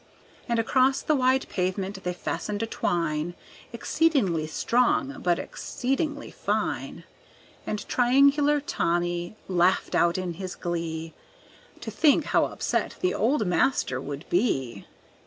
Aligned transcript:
And 0.49 0.57
across 0.57 1.03
the 1.03 1.13
wide 1.15 1.47
pavement 1.47 2.03
they 2.03 2.11
fastened 2.13 2.63
a 2.63 2.65
twine 2.65 3.35
Exceedingly 3.71 4.47
strong 4.47 5.17
but 5.21 5.37
exceedingly 5.37 6.31
fine; 6.31 7.03
And 7.67 7.87
Triangular 7.87 8.59
Tommy 8.61 9.35
laughed 9.47 9.93
out 9.93 10.17
in 10.17 10.33
his 10.33 10.55
glee, 10.55 11.13
To 11.81 11.91
think 11.91 12.23
how 12.25 12.45
upset 12.45 12.95
the 13.01 13.13
old 13.13 13.45
master 13.45 14.01
would 14.01 14.27
be! 14.27 14.87